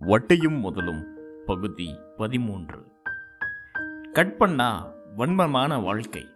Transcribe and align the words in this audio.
வட்டையும் 0.00 0.60
முதலும் 0.60 1.06
பகுதி 1.46 1.98
பதிமூன்று. 2.16 2.86
கட் 4.12 4.36
பண்ணா 4.36 4.88
வன்மமான 5.16 5.82
வாழ்க்கை. 5.82 6.26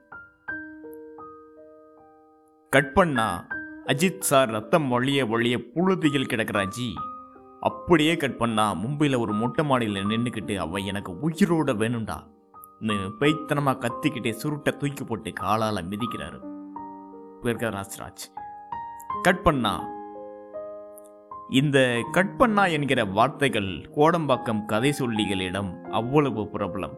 கட் 2.68 2.92
பண்ணா 2.92 3.46
அஜித் 3.86 4.18
சார் 4.18 4.48
ரத்தம் 4.48 4.88
வழிய 4.88 5.26
வழிய 5.26 5.58
புழுதியில் 5.58 6.26
கிடக்கிறாஜி 6.26 6.92
அப்படியே 7.60 8.16
கட் 8.16 8.36
பண்ணா 8.36 8.74
மும்பையில் 8.74 9.18
ஒரு 9.18 9.32
மொட்டை 9.32 9.64
மாடியில் 9.64 10.04
நின்றுக்கிட்டு 10.04 10.56
அவன் 10.56 10.82
எனக்கு 10.82 11.12
உயிரோட 11.12 11.66
வேணும்டா. 11.66 12.18
பெய்த்தனமாக 13.20 13.78
கத்திக்கிட்டே 13.78 14.30
சுருட்டை 14.30 14.76
தூக்கி 14.76 15.04
போட்டு 15.04 15.32
காலால் 15.32 15.88
மிதிக்கிறாரு. 15.88 16.40
பேர்க 17.42 18.08
கட் 19.22 19.42
பண்ணா 19.42 19.84
இந்த 21.50 21.78
கட்பண்ணா 22.12 22.70
என்கிற 22.70 23.04
வார்த்தைகள் 23.04 23.90
கோடம்பாக்கம் 23.96 24.64
கதை 24.64 24.92
சொல்லிகளிடம் 24.98 25.80
அவ்வளவு 25.90 26.42
பிரபலம். 26.42 26.94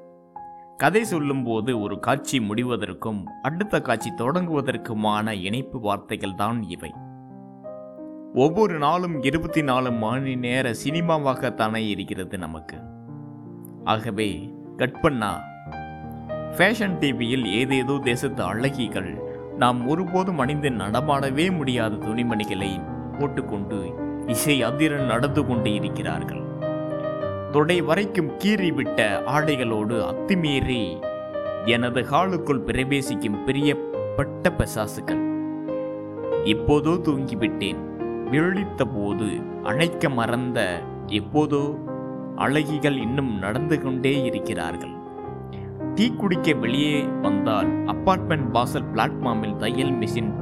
கதை 0.76 1.04
சொல்லும்போது 1.04 1.80
ஒரு 1.80 1.98
காட்சி 1.98 2.38
முடிவதற்கும் 2.38 3.24
அடுத்த 3.42 3.80
காட்சி 3.80 4.10
தொடங்குவதற்குமான 4.18 5.30
இணைப்பு 5.30 5.80
வார்த்தைகள் 5.80 6.34
தான் 6.34 6.62
இவை. 6.62 6.92
ஒவ்வொரு 8.34 8.78
நாளும் 8.78 9.22
இருபத்தி 9.22 9.62
நாலு 9.62 9.92
மணி 9.92 10.36
நேர 10.36 10.74
சினிமாவாகத்தானே 10.84 11.88
இருக்கிறது 11.88 12.38
நமக்கு. 12.38 12.78
ஆகவே 13.84 14.54
கட்பண்ணா 14.76 15.32
ஃபேஷன் 16.56 16.98
டிவியில் 16.98 17.44
ஏதேதோ 17.44 17.98
தேசத்து 17.98 18.54
அழகிகள் 18.54 19.12
நாம் 19.56 19.86
ஒருபோதும் 19.86 20.38
அணிந்து 20.38 20.70
நடமாடவே 20.70 21.56
முடியாத 21.56 21.94
துணிமணிகளை 21.94 22.82
போட்டுக்கொண்டு 23.18 24.10
இசை 24.32 24.54
அதிரன் 24.64 25.04
நடந்து 25.04 25.46
கொண்டு 25.46 25.74
இருக்கிறார்கள். 25.74 26.42
தொடை 27.50 27.80
வரைக்கும் 27.80 28.30
கீறிவிட்ட 28.38 29.00
ஆடைகளோடு 29.26 29.96
அத்துமீறி 30.10 30.82
எனது 31.64 32.00
ஹாலுக்குள் 32.00 32.64
பிரவேசிக்கும் 32.64 33.38
பிரியப்பட்ட 33.46 34.52
பெசாசுகள். 34.58 35.22
இப்போதோ 36.44 36.90
தூங்கிவிட்டேன். 36.90 37.80
விழித்த 38.30 38.84
போது 38.84 39.28
அணைக்க 39.62 40.08
மறந்த 40.08 40.82
எப்போதோ 41.06 41.62
அழகிகள் 42.36 42.96
இன்னும் 42.96 43.38
நடந்து 43.38 43.82
கொண்டே 43.82 44.24
இருக்கிறார்கள். 44.24 44.94
டீ 45.94 46.06
குடிக்க 46.10 46.52
வெளியே 46.52 47.02
வந்தால் 47.22 47.70
அப்பார்ட்மெண்ட் 47.84 48.50
வாசல் 48.50 48.92
பிளாட்ஃபார்மில் 48.94 49.56
தையல் 49.56 49.94
மிஷின் 49.98 50.32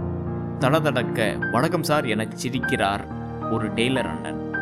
தடதடக்க 0.58 1.50
வணக்கம் 1.52 1.82
சார் 1.82 2.06
எனச் 2.06 2.36
சிரிக்கிறார் 2.42 3.04
ஒரு 3.50 3.72
டெய்லர் 3.72 4.08
அண்ணன். 4.08 4.54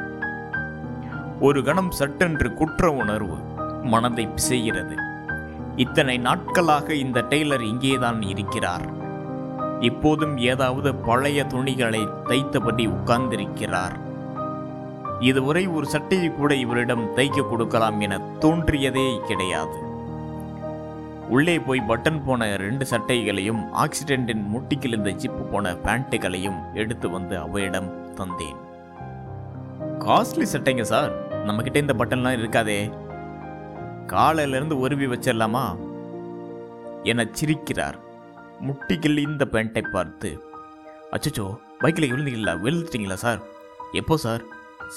ஒரு 1.41 1.65
கணம் 1.65 1.91
சட்டென்று 1.91 2.55
குற்ற 2.55 2.93
உணர்வு 2.93 3.37
மனதை 3.83 4.29
பிசைகிறது. 4.29 4.97
இத்தனை 5.77 6.19
நாட்களாக 6.19 6.95
இந்த 6.95 7.25
டெய்லர் 7.31 7.61
இங்கேதான் 7.61 8.23
இருக்கிறார். 8.23 8.87
இப்போதும் 9.81 10.39
ஏதாவது 10.39 10.95
பழைய 10.95 11.45
துணிகளை 11.45 12.01
தைத்தபடி 12.01 12.87
உட்கார்ந்திருக்கிறார். 12.89 13.97
இதுவரை 15.21 15.67
ஒரு 15.67 15.87
சட்டையை 15.87 16.29
கூட 16.31 16.55
இவரிடம் 16.55 17.17
தைக்க 17.17 17.49
கொடுக்கலாம் 17.49 18.01
என 18.01 18.21
தோன்றியதே 18.41 19.21
கிடையாது. 19.21 19.79
உள்ளே 21.29 21.59
போய் 21.59 21.83
பட்டன் 21.89 22.21
போன 22.27 22.57
ரெண்டு 22.57 22.87
சட்டைகளையும் 22.87 23.63
ஆக்சிடென்டின் 23.73 24.45
முட்டிக்கிழந்த 24.55 25.11
ஜிப்பு 25.25 25.43
போன 25.51 25.73
பேண்ட்டுகளையும் 25.73 26.73
எடுத்து 26.75 27.11
வந்து 27.11 27.39
அவையிடம் 27.39 27.91
தந்தேன். 28.15 28.67
காஸ்ட்லி 30.05 30.47
சட்டைங்க 30.53 30.83
சார் 30.83 31.13
நம்மக்கிட்ட 31.47 31.77
இந்த 31.77 31.95
பட்டன்லாம் 31.99 32.39
இருக்காதே. 32.39 32.93
காலையிலேருந்து 34.07 34.71
உருவி 34.71 35.07
வச்சிடலாமா? 35.07 35.65
என 37.03 37.27
சிரிக்கிறார். 37.41 37.97
முட்டிகள் 38.61 39.17
இந்த 39.17 39.45
பேண்ட்டை 39.53 39.83
பார்த்து 39.93 40.31
அச்சச்சோ 41.13 41.47
பைக்கில் 41.79 42.11
விழுந்தீங்களா 42.13 42.55
விழுந்துட்டீங்களா 42.65 43.15
சார் 43.15 43.41
எப்போ 43.93 44.17
சார் 44.17 44.43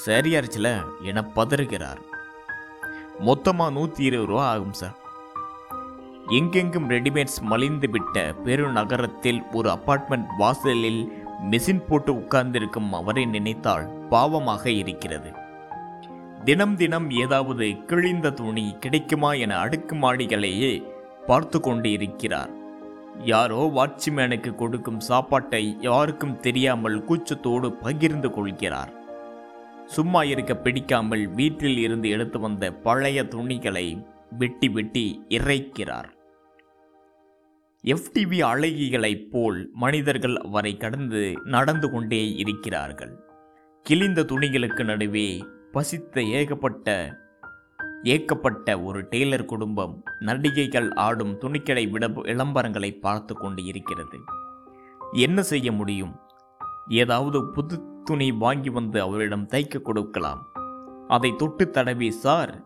சரியாருச்சுல 0.06 0.68
என 1.02 1.22
பதறுகிறார். 1.34 2.00
மொத்தமாக 3.18 3.70
நூற்றி 3.70 4.04
இருபது 4.04 4.28
ரூபா 4.28 4.48
ஆகும் 4.48 4.72
சார் 4.72 4.96
எங்கெங்கும் 6.28 6.90
ரெடிமேட்ஸ் 6.90 7.40
மலிந்து 7.40 7.90
விட்ட 7.90 8.34
பெருநகரத்தில் 8.44 9.40
ஒரு 9.52 9.68
அப்பார்ட்மெண்ட் 9.68 10.26
வாசலில் 10.38 11.21
மெஷின் 11.50 11.84
போட்டு 11.86 12.14
உட்கார்ந்திருக்கும் 12.14 12.92
அவரை 12.92 13.26
நினைத்தால் 13.26 13.86
பாவமாக 14.10 14.64
இருக்கிறது. 14.70 15.30
தினம் 16.44 16.76
தினம் 16.76 17.10
ஏதாவது 17.10 17.66
கிழிந்த 17.86 18.32
துணி 18.32 18.76
கிடைக்குமா 18.80 19.32
என 19.32 19.56
அடுக்குமாடிகளையே 19.64 20.72
பார்த்து 21.26 21.60
கொண்டு 21.60 21.90
இருக்கிறார். 21.90 22.52
யாரோ 23.24 23.60
வாட்ச்மேனுக்கு 23.74 24.54
கொடுக்கும் 24.54 25.00
சாப்பாட்டை 25.00 25.76
யாருக்கும் 25.80 26.40
தெரியாமல் 26.40 27.04
கூச்சத்தோடு 27.04 27.70
பகிர்ந்து 27.72 28.30
கொள்கிறார். 28.30 28.92
சும்மா 29.86 30.22
இருக்க 30.22 30.54
பிடிக்காமல் 30.56 31.24
வீட்டில் 31.28 31.78
இருந்து 31.78 32.08
எடுத்து 32.08 32.38
வந்த 32.40 32.72
பழைய 32.72 33.24
துணிகளை 33.24 33.86
வெட்டி 34.38 34.68
வெட்டி 34.68 35.26
இறைக்கிறார். 35.28 36.10
எஃப்டிபி 37.86 38.38
அழகிகளைப் 38.42 39.30
போல் 39.30 39.70
மனிதர்கள் 39.72 40.36
அவரை 40.36 40.76
கடந்து 40.76 41.34
நடந்து 41.44 41.90
கொண்டே 41.90 42.34
இருக்கிறார்கள். 42.34 43.18
கிழிந்த 43.82 44.22
துணிகளுக்கு 44.22 44.84
நடுவே 44.84 45.44
பசித்த 45.72 46.22
ஏகப்பட்ட 46.22 47.16
ஏக்கப்பட்ட 48.04 48.84
ஒரு 48.84 49.02
டெய்லர் 49.02 49.44
குடும்பம் 49.44 50.02
நடிகைகள் 50.20 50.92
ஆடும் 50.92 51.38
துணிக்கடை 51.38 51.90
விட 51.90 52.08
விளம்பரங்களை 52.08 53.00
பார்த்து 53.00 53.34
கொண்டு 53.34 53.64
இருக்கிறது. 53.64 54.18
என்ன 55.12 55.42
செய்ய 55.42 55.72
முடியும்? 55.72 56.16
ஏதாவது 56.88 57.50
புது 57.50 57.82
துணி 58.04 58.32
வாங்கி 58.32 58.68
வந்து 58.68 59.00
அவரிடம் 59.00 59.48
தைக்க 59.48 59.82
கொடுக்கலாம். 59.82 60.46
அதை 61.08 61.34
தொட்டு 61.36 61.70
தடவி 61.70 62.10
சார் 62.10 62.64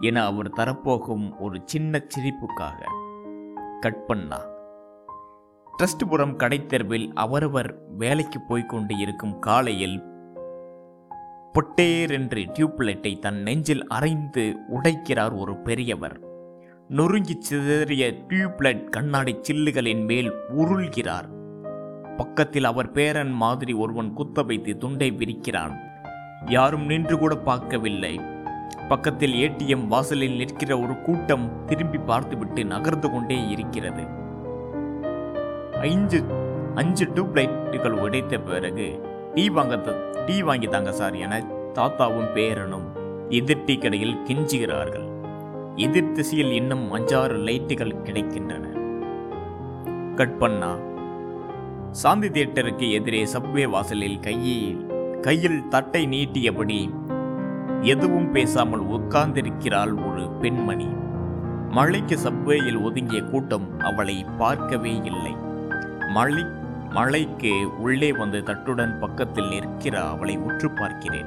என 0.00 0.24
அவர் 0.24 0.52
தரப்போகும் 0.52 1.30
ஒரு 1.38 1.60
சின்ன 1.64 2.06
சிரிப்புக்காக. 2.16 3.06
கட்பண்ணா 3.82 4.38
ட்ரஸ்ட்புரம் 5.78 6.36
கடைத்தெருவில் 6.36 7.12
அவரவர் 7.14 7.78
வேலைக்கு 7.96 8.40
போய்க் 8.40 8.68
கொண்டு 8.68 8.96
இருக்கும் 8.96 9.38
காலையில் 9.38 10.04
பொட்டேர் 11.52 12.10
என்று 12.10 12.40
டியூப்லைட்டை 12.40 13.18
தன் 13.18 13.42
நெஞ்சில் 13.42 13.86
அரைந்து 13.86 14.54
உடைக்கிறார் 14.74 15.38
ஒரு 15.38 15.56
பெரியவர். 15.56 16.20
நொறுங்கி 16.88 17.36
சிதறிய 17.40 18.14
டியூப்லைட் 18.28 18.84
கண்ணாடி 18.84 19.40
சில்லுகளின் 19.48 20.04
மேல் 20.04 20.32
உருள்கிறார். 20.56 21.28
பக்கத்தில் 22.16 22.64
அவர் 22.64 22.90
பேரன் 22.90 23.30
மாதிரி 23.30 23.72
ஒருவன் 23.72 24.12
குத்த 24.12 24.42
வைத்து 24.42 24.76
துண்டை 24.76 25.10
விரிக்கிறான். 25.10 25.76
யாரும் 26.46 26.86
நின்று 26.86 27.18
கூட 27.18 27.34
பார்க்கவில்லை. 27.34 28.20
பக்கத்தில் 28.88 29.32
ஏடிஎம் 29.32 29.86
வாசலில் 29.86 30.36
நிற்கிற 30.36 30.78
ஒரு 30.78 31.02
கூட்டம் 31.02 31.64
திரும்பி 31.66 31.98
பார்த்துவிட்டு 31.98 32.64
நகர்ந்து 32.64 33.10
கொண்டே 33.10 33.48
இருக்கிறது. 33.48 34.04
ஐந்து 35.80 36.24
அஞ்சு 36.74 37.06
டியூப்லைட்டுகள் 37.06 37.98
உடைத்த 38.04 38.44
பிறகு 38.44 39.00
டீ 39.34 39.48
வாங்க 39.48 39.76
டீ 40.26 40.42
வாங்கி 40.42 40.66
தாங்க 40.66 40.92
சார் 40.92 41.14
என 41.14 41.44
தாத்தாவும் 41.74 42.32
பேரனும் 42.34 42.86
எதிர் 43.28 43.64
டீ 43.64 43.76
கடையில் 43.76 44.18
கெஞ்சுகிறார்கள். 44.24 45.06
எதிர் 45.76 46.12
திசையில் 46.12 46.52
இன்னும் 46.52 46.94
அஞ்சாறு 46.94 47.36
லைட்டுகள் 47.44 48.00
கிடைக்கின்றன. 48.04 48.64
கட்பண்ணா 50.16 50.70
சாந்தி 51.90 52.28
தியேட்டருக்கு 52.28 52.92
எதிரே 52.92 53.24
சப்வே 53.24 53.68
வாசலில் 53.68 54.20
கையில் 54.20 54.86
கையில் 55.20 55.68
தட்டை 55.68 56.06
நீட்டியபடி 56.06 56.90
எதுவும் 57.82 58.32
பேசாமல் 58.32 58.80
உட்கார்ந்திருக்கிறாள் 58.80 60.04
ஒரு 60.06 60.28
பெண்மணி. 60.28 60.88
மழைக்கு 61.70 62.18
சப்வேயில் 62.18 62.82
ஒதுங்கிய 62.82 63.22
கூட்டம் 63.22 63.80
அவளை 63.80 64.26
பார்க்கவே 64.38 65.00
இல்லை. 65.04 65.36
மழை 66.08 66.46
மழைக்கு 66.90 67.76
உள்ளே 67.78 68.12
வந்து 68.12 68.38
தட்டுடன் 68.38 68.98
பக்கத்தில் 68.98 69.48
நிற்கிற 69.48 70.08
அவளை 70.08 70.36
உற்று 70.36 70.70
பார்க்கிறேன். 70.70 71.26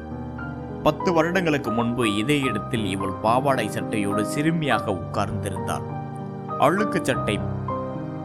பத்து 0.83 1.13
வருடங்களுக்கு 1.13 1.71
முன்பு 1.71 2.15
இதே 2.15 2.39
இடத்தில் 2.39 2.85
இவள் 2.85 3.11
பாவாடை 3.11 3.69
சட்டையோடு 3.69 4.21
சிறுமியாக 4.21 4.91
உட்கார்ந்திருந்தாள். 4.91 5.83
அழுக்கு 6.59 6.99
சட்டை 7.03 7.39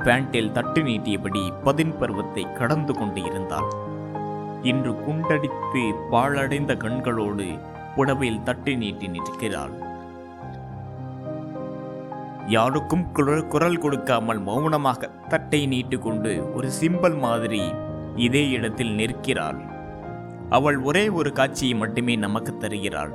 பேண்டில் 0.04 0.52
தட்டு 0.52 0.82
நீட்டியபடி 0.82 1.52
பதின் 1.64 1.98
பருவத்தை 1.98 2.52
கடந்து 2.52 2.94
கொண்டு 2.94 3.22
இருந்தாள். 3.24 3.70
இன்று 4.62 4.92
குண்டடித்து 4.92 5.94
பாழடைந்த 6.10 6.74
கண்களோடு 6.76 7.58
உணவில் 7.96 8.42
தட்டி 8.42 8.74
நீட்டி 8.76 9.08
நிற்கிறாள். 9.08 9.74
யாருக்கும் 12.48 13.04
குரல் 13.12 13.46
குரல் 13.46 13.78
கொடுக்காமல் 13.78 14.40
மௌனமாக 14.48 15.08
தட்டை 15.28 15.60
நீட்டுக்கொண்டு 15.66 16.32
ஒரு 16.54 16.68
சிம்பல் 16.80 17.18
மாதிரி 17.18 17.62
இதே 18.26 18.42
இடத்தில் 18.50 18.92
நிற்கிறாள். 18.94 19.60
அவள் 20.50 20.78
ஒரே 20.78 21.04
ஒரு 21.18 21.32
காட்சியை 21.32 21.74
மட்டுமே 21.74 22.16
நமக்கு 22.16 22.52
தருகிறாள். 22.56 23.14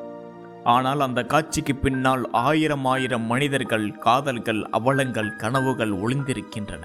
ஆனால் 0.63 0.99
அந்த 0.99 1.21
காட்சிக்கு 1.23 1.75
பின்னால் 1.75 2.23
ஆயிரம் 2.31 2.85
ஆயிரம் 2.85 3.25
மனிதர்கள் 3.25 3.87
காதல்கள் 3.97 4.61
அவலங்கள் 4.71 5.31
கனவுகள் 5.35 5.93
ஒளிந்திருக்கின்றன. 6.03 6.83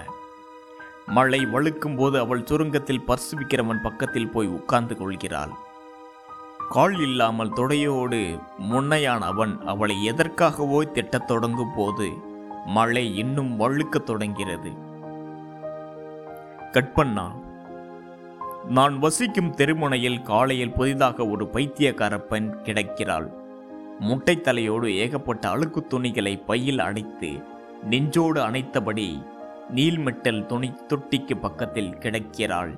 மழை 1.17 1.41
வழுக்கும் 1.45 1.97
போது 1.97 2.15
அவள் 2.19 2.47
சுருங்கத்தில் 2.49 3.05
பர்சு 3.07 3.33
விற்கிறவன் 3.39 3.83
பக்கத்தில் 3.83 4.31
போய் 4.31 4.49
உட்கார்ந்து 4.57 4.95
கொள்கிறாள். 4.97 5.53
கால் 6.69 6.99
இல்லாமல் 6.99 7.53
தொடையோடு 7.53 8.39
முன்னையான 8.71 9.19
அவன் 9.19 9.59
அவளை 9.65 10.09
எதற்காகவோ 10.09 10.91
திட்டத் 10.91 11.27
தொடங்கும் 11.27 11.73
போது 11.75 12.11
மழை 12.65 13.17
இன்னும் 13.17 13.59
வழுக்கத் 13.59 14.05
தொடங்கிறது. 14.05 14.71
கட்பண்ணா 16.71 17.31
நான் 18.67 18.99
வசிக்கும் 18.99 19.55
தெருமுனையில் 19.55 20.21
காலையில் 20.21 20.73
புதிதாக 20.73 21.27
ஒரு 21.27 21.47
பைத்தியக்கார 21.47 22.19
பெண் 22.19 22.57
கிடக்கிறாள். 22.63 23.31
முட்டை 23.99 24.41
தலையோடு 24.41 24.95
ஏகப்பட்ட 24.95 25.49
அழுக்கு 25.49 25.87
துணிகளை 25.87 26.37
பையில் 26.37 26.79
அடைத்து 26.79 27.31
நெஞ்சோடு 27.83 28.41
அணைத்தபடி 28.41 29.25
நீல்மெட்டல் 29.75 30.45
துணி 30.45 30.73
தொட்டிக்கு 30.87 31.39
பக்கத்தில் 31.39 31.97
கிடக்கிறாள். 31.97 32.73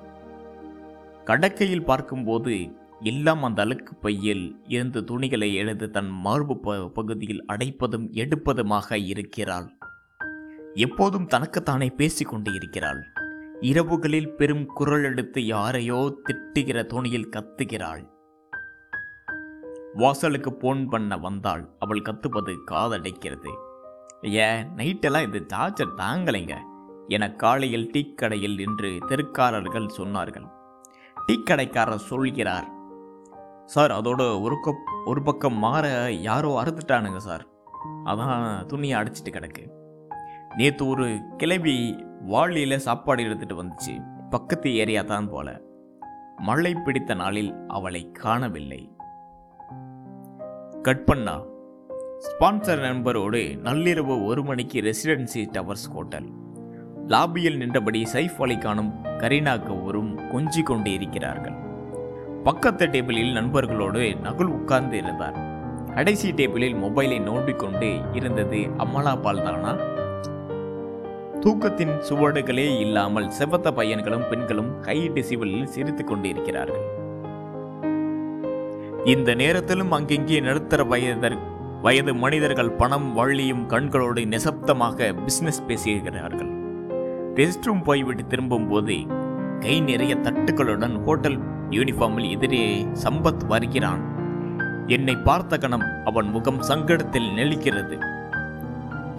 கடக்கையில் 1.25 1.83
பார்க்கும்போது 1.83 2.78
எல்லாம் 3.01 3.43
அந்த 3.43 3.61
அழுக்கு 3.61 3.95
பையில் 3.95 4.55
இருந்து 4.63 5.03
துணிகளை 5.03 5.55
எழுந்து 5.55 5.89
தன் 5.89 6.09
மார்பு 6.09 6.59
ப- 6.59 6.87
பகுதியில் 6.87 7.45
அடைப்பதும் 7.45 8.11
எடுப்பதுமாக 8.11 9.05
இருக்கிறாள். 9.05 9.77
எப்போதும் 10.73 11.25
தனக்குத்தானே 11.25 11.89
பேசிக் 11.89 12.27
கொண்டு 12.27 12.53
இருக்கிறாள். 12.53 13.03
இரவுகளில் 13.61 14.27
பெரும் 14.27 14.65
குரல் 14.65 15.03
எடுத்து 15.03 15.45
யாரையோ 15.45 16.17
திட்டுகிற 16.23 16.85
துணியில் 16.85 17.29
கத்துகிறாள். 17.29 18.09
வாசலுக்கு 19.93 20.53
போன் 20.53 20.89
பண்ண 20.89 21.17
வந்தாள். 21.17 21.69
அவள் 21.79 22.01
கத்துப்பது 22.01 22.55
காதடைக்கிறது. 22.71 23.55
ஏன் 24.21 24.67
நைட்டெல்லாம் 24.75 25.21
இது 25.21 25.43
சார்ஜர் 25.47 25.93
தாங்கலைங்க 25.97 26.57
என 27.07 27.31
காலையில் 27.31 27.89
டீ 27.91 28.13
கடையில் 28.13 28.55
நின்று 28.55 28.97
தெருக்காரர்கள் 29.07 29.89
சொன்னார்கள். 29.97 30.49
டீ 31.25 31.43
கடைக்காரர் 31.43 31.99
சொல்கிறார் 31.99 32.77
சார் 33.69 33.91
அதோட 33.91 34.41
ஒரு 34.41 34.55
கப் 34.65 35.07
ஒரு 35.07 35.21
பக்கம் 35.21 35.57
மாற 35.57 36.11
யாரோ 36.11 36.63
அறுத்துட்டானுங்க 36.63 37.17
சார். 37.17 37.45
அதான் 38.05 38.65
துணியை 38.65 39.01
அடிச்சிட்டு 39.01 39.29
கிடக்கு. 39.29 39.69
நேற்று 40.55 40.87
ஒரு 40.87 41.19
கிளவி 41.37 42.05
வாளியில் 42.21 42.79
சாப்பாடு 42.79 43.23
எடுத்துட்டு 43.23 43.63
வந்துச்சு. 43.63 43.93
பக்கத்து 44.29 44.75
ஏரியா 44.75 45.01
தான் 45.01 45.29
போல. 45.29 45.61
மழை 46.37 46.73
பிடித்த 46.73 47.13
நாளில் 47.13 47.53
அவளை 47.67 48.11
காணவில்லை. 48.11 48.91
கட் 50.81 51.05
பண்ணா 51.05 51.41
ஸ்பான்சர் 52.19 52.81
நண்பரோடு 52.81 53.43
நள்ளிரவு 53.63 54.25
ஒரு 54.25 54.43
மணிக்கு 54.43 54.81
ரெசிடென்சி 54.81 55.45
டவர்ஸ் 55.51 55.89
ஹோட்டல். 55.93 56.29
லாபியில் 57.07 57.57
நின்றபடி 57.57 58.03
சைஃப் 58.13 58.41
அலி 58.41 58.57
கானும் 58.57 59.03
கரீனா 59.03 59.57
கவுரும் 59.59 60.29
கொஞ்சிக் 60.31 60.65
கொண்டு 60.65 60.93
இருக்கிறார்கள் 60.93 61.67
பக்கத்து 62.49 62.85
டேபிளில் 62.85 63.33
நண்பர்களோடு 63.37 64.15
நகுல் 64.23 64.45
உட்கார்ந்து 64.45 64.97
இருந்தார். 64.97 65.35
கடைசி 65.95 66.31
டேபிளில் 66.31 66.75
மொபைலை 66.75 67.21
நோண்டிக்கொண்டு 67.21 68.01
இருந்தது 68.13 68.59
அமலா 68.77 69.21
பால் 69.21 69.41
தானா 69.43 69.71
தூக்கத்தின் 71.39 71.93
சுவடுகளே 72.09 72.79
இல்லாமல் 72.79 73.27
செவத்த 73.39 73.73
பையன்களும் 73.73 74.27
பெண்களும் 74.29 74.71
கையிட்டு 74.81 75.21
டிசிவலில் 75.21 75.63
சிரித்துக் 75.63 76.07
கொண்டிருக்கிறார்கள். 76.07 76.85
இந்த 79.03 79.35
நேரத்திலும் 79.35 79.91
அங்கெங்கே 79.91 80.39
நடுத்தர 80.39 80.83
வயதர் 80.83 81.37
வயது 81.81 82.15
மனிதர்கள் 82.15 82.71
பணம் 82.71 83.17
வள்ளியும் 83.17 83.65
கண்களோடு 83.65 84.25
நிசப்தமாக 84.25 85.13
பிசினஸ் 85.23 85.65
பேசுகிறார்கள். 85.65 86.51
ரெஸ்ட் 87.35 87.63
ரூம் 87.63 87.83
போய்விட்டு 87.83 88.25
திரும்பும் 88.27 88.67
போது 88.67 88.97
கை 89.59 89.81
நிறைய 89.81 90.15
தட்டுகளுடன் 90.15 91.03
ஹோட்டல் 91.03 91.57
யூனிஃபார்மில் 91.69 92.29
எதிரே 92.29 92.87
சம்பத் 93.03 93.45
வருகிறான். 93.45 94.01
என்னை 94.87 95.15
பார்த்த 95.15 95.57
கணம் 95.57 95.83
அவன் 96.05 96.29
முகம் 96.29 96.61
சங்கடத்தில் 96.61 97.33
நெளிக்கிறது. 97.35 98.05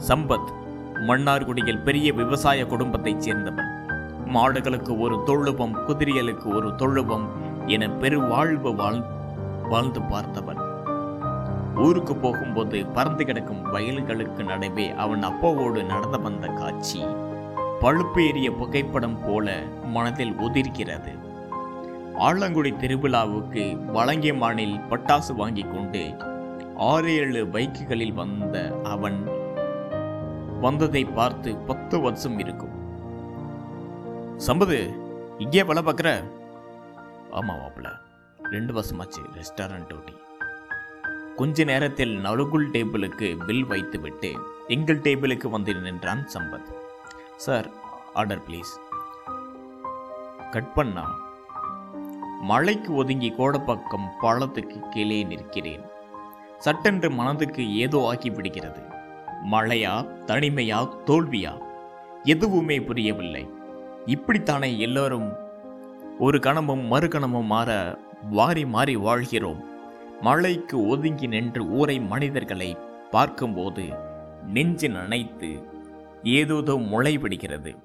சம்பத் 0.08 0.52
மன்னார்குடியில் 0.94 1.82
பெரிய 1.82 2.12
விவசாய 2.12 2.67
குடும்பத்தைச் 2.67 3.29
சேர்ந்தவன். 3.29 3.69
மாடுகளுக்கு 4.26 4.99
ஒரு 4.99 5.23
தொழுவம் 5.26 5.76
குதிரைகளுக்கு 5.87 6.55
ஒரு 6.55 6.75
தொழுவம் 6.75 7.29
என 7.67 7.91
பெருவாழ்வு 7.91 8.75
வாழ் 8.75 9.02
வாழ்ந்து 9.69 10.00
பார்த்தவன். 10.00 10.69
ஊருக்கு 11.76 12.17
போகும்போது 12.17 12.87
பறந்து 12.87 13.25
கிடக்கும் 13.25 13.73
வயல்களுக்கு 13.73 14.44
நடுவே 14.44 14.94
அவன் 14.94 15.25
அப்பாவோடு 15.25 15.85
நடந்து 15.85 16.20
வந்த 16.20 16.47
காட்சி 16.47 17.05
பழுப்பேறிய 17.81 18.50
புகைப்படம் 18.50 19.19
போல 19.26 19.62
மனதில் 19.85 20.32
உதிர்கிறது. 20.32 21.29
ஆலங்குடி 22.26 22.70
திருவிழாவுக்கு 22.72 23.62
வலங்கியமானில் 23.93 24.75
பட்டாசு 24.90 25.32
வாங்கி 25.34 25.62
கொண்டு 25.62 26.02
ஆறு 26.76 27.11
ஏழு 27.14 27.46
பைக்குகளில் 27.46 28.12
வந்த 28.12 28.81
அவன் 28.84 29.19
வந்ததை 30.61 31.05
பார்த்து 31.05 31.56
பத்து 31.56 32.00
வருஷம் 32.00 32.38
இருக்கும். 32.38 32.75
சம்பது 34.46 34.78
இங்கே 35.38 35.62
வேலை 35.62 35.82
பார்க்குற? 35.82 36.11
ஆமா 37.32 37.55
மாப்பிள்ள 37.61 37.90
ரெண்டு 38.50 38.75
வருஷமாச்சு 38.75 39.23
ரெஸ்டாரண்ட் 39.38 39.94
ஓட்டி 39.96 40.14
கொஞ்ச 41.37 41.64
நேரத்தில் 41.64 42.14
நலுகுல் 42.25 42.69
டேபிளுக்கு 42.76 43.44
பில் 43.46 43.64
வைத்துவிட்டு 43.64 44.32
எங்கள் 44.66 45.00
டேபிளுக்கு 45.00 45.50
வந்து 45.50 45.75
நின்றான் 45.75 46.28
Sampath. 46.34 46.70
Sir 47.37 47.70
order 48.14 48.44
please. 48.49 48.73
Cut 50.50 50.75
பண்ணா. 50.75 51.05
மழைக்கு 52.40 52.94
ஒதுங்கி 52.94 53.34
கோடப்பக்கம் 53.38 54.06
பாலத்துக்கு 54.20 54.88
கீழே 54.88 55.22
நிற்கிறேன். 55.22 55.81
சட்டென்று 56.58 57.10
மனதுக்கு 57.10 57.76
ஏதோ 57.76 58.06
ஆகி 58.06 58.31
விடுகிறது 58.31 58.81
மழையா 59.50 59.94
தனிமையா 60.26 60.78
தோல்வியா? 61.06 61.52
எதுவுமே 62.25 62.81
புரியவில்லை. 62.81 63.48
இப்படித்தானே 64.06 64.78
எல்லோரும் 64.78 65.32
ஒரு 66.19 66.38
கணமும் 66.40 66.84
மறு 66.84 67.08
கணமும் 67.08 67.46
மாற 67.46 67.98
வாரி 68.31 68.66
மாறி 68.66 68.96
வாழ்கிறோம். 68.96 69.64
மழைக்கு 70.20 70.87
ஒதுங்கி 70.87 71.26
நின்று 71.26 71.70
ஊரை 71.70 72.00
மனிதர்களை 72.00 72.76
பார்க்கும்போது 73.11 73.85
நெஞ்சு 74.47 74.88
நனைத்து 74.88 75.64
ஏதோதோ 76.23 76.75
முளைவிடுகிறது. 76.75 77.76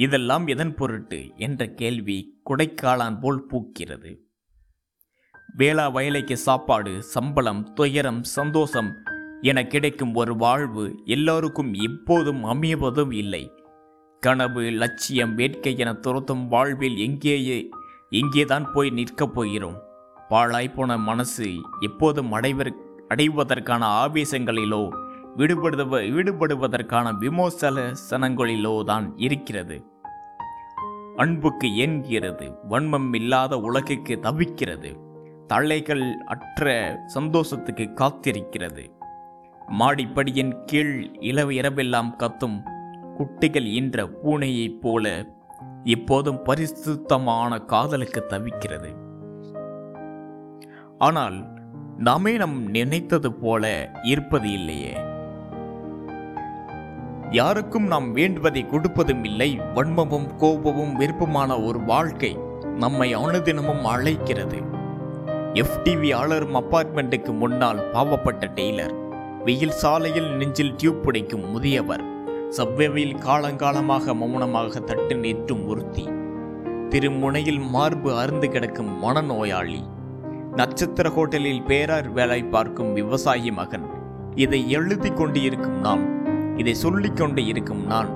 இதெல்லாம் 0.00 0.46
எதன் 0.46 0.74
பொருட்டு? 0.74 1.30
என்ற 1.36 1.66
கேள்வி 1.66 2.40
கொடைக்காளான் 2.50 3.18
போல் 3.20 3.46
பூக்கிறது. 3.46 4.16
வேளா 5.56 5.94
வயலைக்கு 5.94 6.32
சாப்பாடு 6.32 7.02
சம்பளம் 7.02 7.72
துயரம் 7.72 8.22
சந்தோஷம் 8.22 8.92
என 9.40 9.66
கிடைக்கும் 9.66 10.14
ஒரு 10.14 10.36
வாழ்வு 10.36 11.02
எல்லோருக்கும் 11.04 11.74
எப்போதும் 11.74 12.44
அமைவதும் 12.44 13.12
இல்லை. 13.12 13.50
கனவு 14.20 14.70
லட்சியம் 14.70 15.34
வேட்கை 15.34 15.78
என 15.78 15.92
துரத்தும் 15.92 16.48
வாழ்வில் 16.48 16.96
எங்கேயே 16.96 17.68
எங்கேதான் 18.10 18.72
போய் 18.72 18.90
நிற்கப் 18.90 19.34
போகிறோம்? 19.34 19.82
பாழாய்ப்போன 20.30 20.98
மனசு 20.98 21.54
எப்போதும் 21.80 22.32
அடைவர் 22.32 22.74
அடைவதற்கான 23.08 24.06
ஆவேசங்களிலோ 24.06 25.09
விடுபடுவ 25.36 25.98
விடுபடுவதற்கான 26.10 27.12
விமோசனங்களிலோ 27.20 28.84
தான் 28.84 29.16
இருக்கிறது. 29.16 29.84
அன்புக்கு 31.16 31.68
ஏங்குகிறது 31.68 32.46
வன்மம் 32.68 33.14
இல்லாத 33.14 33.56
உலகுக்கு 33.56 34.16
தவிக்கிறது 34.22 34.90
தழைகள் 35.46 36.16
அற்ற 36.24 36.72
சந்தோஷத்துக்கு 37.06 37.90
காத்திருக்கிறது. 37.94 38.84
மாடிப்படியின் 39.78 40.64
கீழ் 40.64 41.10
இளவு 41.20 41.50
இரவெல்லாம் 41.50 42.10
கத்தும் 42.16 42.58
குட்டிகள் 43.16 43.66
ஈன்ற 43.66 44.06
பூனையைப் 44.22 44.80
போல 44.80 45.34
இப்போதும் 45.84 46.42
பரிசுத்தமான 46.42 47.58
காதலுக்கு 47.58 48.24
தவிக்கிறது. 48.28 48.90
ஆனால் 50.98 51.58
நாமே 51.96 52.36
நம் 52.36 52.66
நினைத்தது 52.66 53.32
போல 53.32 53.90
இருப்பது 54.02 54.52
இல்லையே. 54.52 55.09
யாருக்கும் 57.30 57.86
நாம் 57.86 58.12
வேண்டுவதை 58.12 58.66
கொடுப்பதும் 58.66 59.24
இல்லை. 59.24 59.60
வன்மமும் 59.74 60.36
கோபமும் 60.36 60.94
விருப்பமான 60.94 61.60
ஒரு 61.60 61.80
வாழ்க்கை 61.80 62.38
நம்மை 62.76 63.16
அனுதினமும் 63.16 63.82
அழைக்கிறது. 63.82 64.56
எஃப்டிவி 65.54 66.14
ஆளரும் 66.14 66.54
அப்பார்ட்மெண்ட்டுக்கு 66.54 67.36
முன்னால் 67.36 67.90
பாவப்பட்ட 67.92 68.50
டெய்லர். 68.54 68.94
வெயில் 69.44 69.70
சாலையில் 69.70 70.30
நெஞ்சில் 70.30 70.74
டியூப் 70.76 71.02
பிடிக்கும் 71.02 71.50
முதியவர். 71.50 72.04
சவ்வெவையில் 72.48 73.16
காலங்காலமாக 73.16 74.14
மௌனமாக 74.14 74.80
தட்டு 74.80 75.14
நேற்றும் 75.14 75.66
ஒருத்தி. 75.66 76.08
திருமுனையில் 76.88 77.58
மார்பு 77.58 78.10
அருந்து 78.12 78.48
கிடக்கும் 78.48 79.02
மனநோயாளி. 79.02 79.80
நட்சத்திர 80.56 81.08
ஹோட்டலில் 81.08 81.64
பேரார் 81.64 82.08
வேலை 82.08 82.42
பார்க்கும் 82.42 82.92
விவசாயி 82.92 83.50
மகன். 83.50 83.86
இதை 84.34 84.70
எழுதி 84.70 85.10
கொண்டிருக்கும் 85.10 85.80
நாம் 85.80 86.19
இதை 86.60 86.74
சொல்லிக் 86.74 87.16
கொண்டு 87.16 87.46
இருக்கும் 87.46 87.86
நான் 87.86 88.08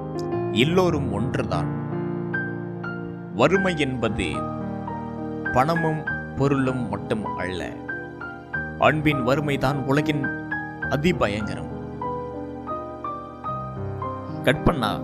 எல்லோரும் 0.52 1.12
ஒன்றுதான். 1.12 1.66
வறுமை 3.34 3.78
என்பது 3.78 4.32
பணமும் 5.54 6.02
பொருளும் 6.36 6.88
மட்டும் 6.88 7.36
அல்ல. 7.36 7.68
அன்பின் 8.78 9.26
வறுமைதான் 9.26 9.74
உலகின் 9.74 10.24
அதிபயங்கரம். 10.80 11.70
கட்பண்ணா 14.44 15.00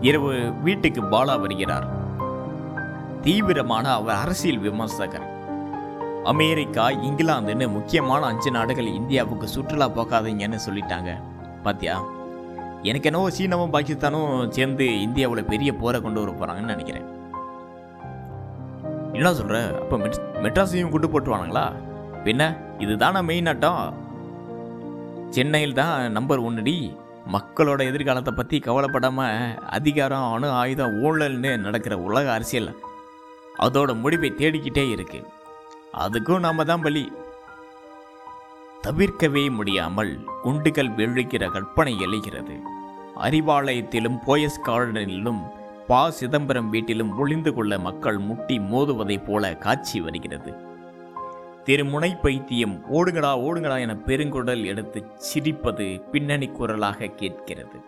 இரவு 0.00 0.52
வீட்டுக்கு 0.62 1.02
பாலா 1.02 1.40
வருகிறார். 1.40 1.86
தீவிரமான 3.20 3.92
அவர் 3.92 4.14
அரசியல் 4.14 4.58
விமர்சகர். 4.58 5.28
அமெரிக்கா 6.24 6.88
இங்கிலாந்துன்னு 6.88 7.68
முக்கியமான 7.68 8.26
அஞ்சு 8.26 8.50
நாடுகள் 8.50 8.86
இந்தியாவுக்கு 8.86 9.48
சுற்றுலா 9.48 9.88
போகாதீங்கன்னு 9.88 10.58
சொல்லிட்டாங்க. 10.70 11.20
பாத்தியா? 11.66 11.96
எனக்கு 12.90 13.08
என்னவோ 13.10 13.28
சீனாவும் 13.36 13.74
பாகிஸ்தானும் 13.74 14.32
சேர்ந்து 14.56 14.86
இந்தியாவில் 15.06 15.50
பெரிய 15.52 15.70
போரை 15.82 15.98
கொண்டு 16.00 16.20
வர 16.22 16.32
போகிறாங்கன்னு 16.32 16.74
நினைக்கிறேன். 16.74 17.06
என்ன 19.18 19.32
சொல்கிற 19.38 19.58
அப்போ 19.82 19.96
மெட் 20.02 20.20
மெட்ராஸையும் 20.44 20.92
கூட்டு 20.92 21.08
போட்டுருவானுங்களா? 21.08 21.66
பின்ன 22.26 22.42
இதுதானே 22.84 23.20
மெயின் 23.30 23.48
ஆட்டம்? 23.52 23.82
சென்னையில் 25.36 25.78
தான் 25.80 26.12
நம்பர் 26.16 26.44
ஒன்னுடி 26.46 26.76
மக்களோட 27.34 27.80
எதிர்காலத்தை 27.90 28.32
பற்றி 28.38 28.56
கவலைப்படாமல் 28.66 29.54
அதிகாரம் 29.76 30.26
அணு 30.34 30.48
ஆயுதம் 30.60 30.96
ஊழல்னு 31.04 31.52
நடக்கிற 31.66 31.94
உலக 32.08 32.26
அரசியல். 32.32 32.70
அதோட 33.64 33.90
முடிவை 34.02 34.30
தேடிக்கிட்டே 34.40 34.84
இருக்குது 34.94 35.30
அதுக்கும் 36.04 36.44
நாம் 36.46 36.68
தான் 36.70 36.84
பலி. 36.86 37.04
தவிர்க்கவே 38.84 39.50
முடியாமல் 39.50 40.24
குண்டுகள் 40.42 40.88
விழுகிற 40.88 41.50
கற்பனை 41.50 41.98
எழுகிறது. 42.00 42.54
அறிவாலயத்திலும் 43.20 44.18
போயஸ் 44.26 44.58
கார்டனிலும் 44.66 45.40
பா. 45.86 46.10
சிதம்பரம் 46.10 46.68
வீட்டிலும் 46.70 47.16
ஒளிந்து 47.18 47.54
கொள்ள 47.54 47.78
மக்கள் 47.78 48.18
முட்டி 48.18 48.58
மோதுவதைப் 48.58 49.24
போல 49.24 49.54
காட்சி 49.54 50.00
வருகிறது. 50.00 50.52
திருமுனை 51.64 52.14
பைத்தியம் 52.22 52.76
ஓடுங்கடா 52.92 53.32
ஓடுங்களா 53.46 53.80
என 53.80 53.96
பெருங்குடல் 54.06 54.64
எடுத்து 54.64 55.06
சிரிப்பது 55.28 56.10
பின்னணி 56.10 56.46
குரலாக 56.46 57.06
கேட்கிறது. 57.06 57.80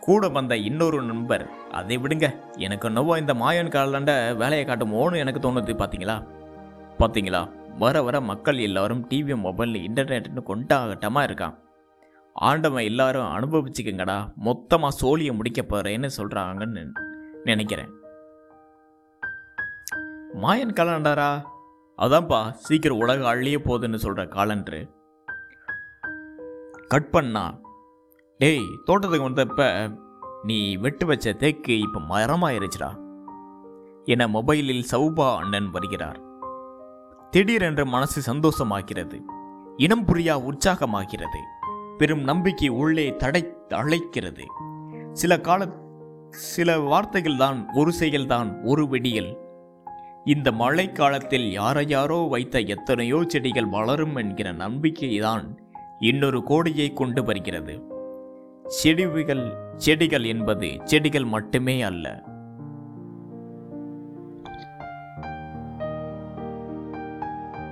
கூட 0.00 0.28
வந்த 0.28 0.56
இன்னொரு 0.56 1.02
நண்பர் 1.02 1.46
அதை 1.72 1.98
விடுங்க 1.98 2.34
எனக்கு 2.56 2.88
என்னவோ 2.88 3.18
இந்த 3.18 3.34
மாயன் 3.34 3.74
காலண்ட 3.76 4.36
வேலையை 4.36 4.66
காட்டுமோன்னு 4.66 5.16
எனக்கு 5.16 5.40
தோணுது 5.40 5.74
பார்த்தீங்களா 5.82 6.22
பார்த்தீங்களா 6.98 7.48
வர 7.78 8.02
வர 8.02 8.20
மக்கள் 8.20 8.58
எல்லாரும் 8.58 9.08
டிவி 9.10 9.36
மொபைல் 9.36 9.74
இன்டர்நெட்னு 9.74 10.42
கொண்டாகட்டமாக 10.42 11.26
இருக்கான். 11.28 11.56
ஆண்டவன் 12.32 12.84
எல்லாரும் 12.84 13.30
அனுபவிச்சுக்கங்கடா. 13.36 14.34
மொத்தமாக 14.36 14.96
சோழியை 15.00 15.32
முடிக்க 15.34 15.62
போகிறேன்னு 15.62 16.10
சொல்கிறாங்கன்னு 16.16 16.82
நினைக்கிறேன். 17.44 17.92
மாயன் 20.42 20.76
காலண்டரா? 20.78 21.30
அதான்ப்பா 21.98 22.50
சீக்கிரம் 22.50 22.98
உலக 22.98 23.28
அழிய 23.28 23.58
போகுதுன்னு 23.58 23.94
சொல்கிற 23.94 24.24
காலண்டரு 24.24 24.80
கட் 26.88 27.10
பண்ணா. 27.10 27.58
டேய் 28.38 28.66
தோட்டத்துக்கு 28.84 29.28
வந்தப்ப 29.28 29.92
நீ 30.42 30.76
வெட்டு 30.76 31.06
வச்ச 31.06 31.32
தேக்கு 31.32 31.78
இப்போ 31.78 32.00
மரமாயிருச்சுடா. 32.00 32.90
என 34.04 34.26
மொபைலில் 34.26 34.84
சௌபா 34.90 35.36
அண்ணன் 35.36 35.70
வருகிறார். 35.70 36.24
திடீரென்று 37.36 37.86
மனசு 37.86 38.34
சந்தோஷமாகிறது. 38.34 39.20
இனம் 39.76 40.06
புரியா 40.06 40.48
உற்சாகமாகிறது. 40.48 41.40
பெரும் 41.98 42.20
நம்பிக்கை 42.20 42.68
உள்ளே 42.68 43.16
தடை 43.16 43.52
அழைக்கிறது. 43.68 44.44
சில 45.12 45.40
கால 45.40 45.68
சில 46.30 46.78
வார்த்தைகள் 46.78 47.36
தான் 47.36 47.68
ஒரு 47.74 47.92
செயல்தான் 48.00 48.64
ஒரு 48.64 48.84
வெடியல். 48.84 49.36
இந்த 50.24 50.52
மழை 50.52 50.92
காலத்தில் 50.92 51.52
யாரை 51.52 51.88
யாரோ 51.88 52.26
வைத்த 52.30 52.60
எத்தனையோ 52.60 53.24
செடிகள் 53.26 53.66
வளரும் 53.66 54.16
என்கிற 54.16 54.52
நம்பிக்கைதான் 54.52 55.58
இன்னொரு 55.98 56.42
கோடியை 56.42 56.92
கொண்டு 56.92 57.24
வருகிறது. 57.24 57.82
செடிகள் 58.66 59.56
செடிகள் 59.76 60.24
என்பது 60.24 60.76
செடிகள் 60.84 61.24
மட்டுமே 61.24 61.82
அல்ல. 61.82 62.22